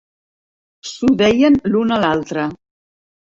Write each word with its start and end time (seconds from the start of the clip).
S'ho 0.91 1.09
deien 1.19 1.59
l'un 1.73 1.93
a 1.97 2.01
l'altre. 2.05 2.47